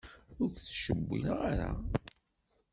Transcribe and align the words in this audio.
Ur 0.41 0.47
k-ttcewwileɣ 0.51 1.39
ara. 1.51 1.71